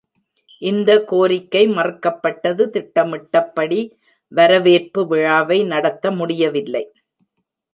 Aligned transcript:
இந்த 0.61 1.03
கோரிக்கை 1.03 1.67
மறுக்கப்பட்டது-திட்டமிடப்பட்டி 1.67 3.91
வரவேற்பு 4.31 5.07
விழாவை 5.07 5.65
நடத்த 5.65 6.11
முடியவில்லை. 6.11 6.91